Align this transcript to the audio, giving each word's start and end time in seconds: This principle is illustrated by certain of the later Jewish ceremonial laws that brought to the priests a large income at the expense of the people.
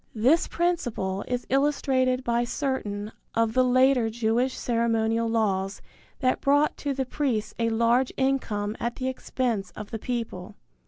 This 0.15 0.47
principle 0.47 1.23
is 1.27 1.45
illustrated 1.47 2.23
by 2.23 2.43
certain 2.43 3.11
of 3.35 3.53
the 3.53 3.63
later 3.63 4.09
Jewish 4.09 4.57
ceremonial 4.57 5.27
laws 5.29 5.79
that 6.21 6.41
brought 6.41 6.75
to 6.77 6.91
the 6.95 7.05
priests 7.05 7.53
a 7.59 7.69
large 7.69 8.11
income 8.17 8.75
at 8.79 8.95
the 8.95 9.07
expense 9.07 9.69
of 9.75 9.91
the 9.91 9.99
people. 9.99 10.55